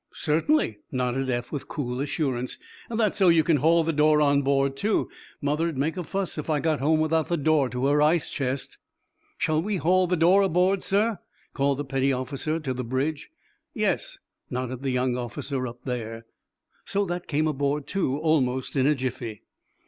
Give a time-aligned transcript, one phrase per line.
[0.13, 2.57] "Certainly," nodded Eph, with cool assurance.
[2.89, 5.11] "That's so you can haul the door on board, too.
[5.41, 8.79] Mother'd make a fuss if I got home without the door to her ice chest."
[9.37, 11.19] "Shall we haul the door aboard, sir?"
[11.53, 13.29] called the petty officer to the bridge.
[13.75, 14.17] "Yes,"
[14.49, 16.25] nodded the young officer up there.
[16.83, 19.43] So that came aboard, too, almost in a jiffy.